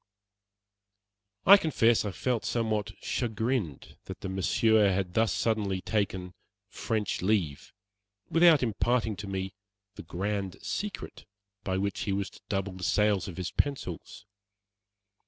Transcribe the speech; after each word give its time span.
I 1.45 1.57
confess 1.57 2.05
I 2.05 2.09
felt 2.11 2.43
somewhat 2.43 2.93
chagrined 3.03 3.97
that 4.05 4.21
the 4.21 4.29
Monsieur 4.29 4.89
had 4.91 5.13
thus 5.13 5.31
suddenly 5.31 5.79
taken 5.79 6.33
"French 6.69 7.21
leave" 7.21 7.71
without 8.27 8.63
imparting 8.63 9.15
to 9.17 9.27
me 9.27 9.53
the 9.97 10.01
"grand 10.01 10.57
secret" 10.63 11.25
by 11.63 11.77
which 11.77 11.99
he 12.05 12.13
was 12.13 12.31
to 12.31 12.41
double 12.49 12.73
the 12.73 12.83
sales 12.83 13.27
of 13.27 13.37
his 13.37 13.51
pencils. 13.51 14.25